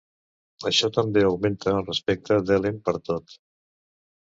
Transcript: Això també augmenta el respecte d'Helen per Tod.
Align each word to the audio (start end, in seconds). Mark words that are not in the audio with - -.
Això 0.69 0.89
també 0.95 1.23
augmenta 1.27 1.75
el 1.75 1.85
respecte 1.91 2.41
d'Helen 2.49 2.83
per 2.89 2.97
Tod. 3.11 3.39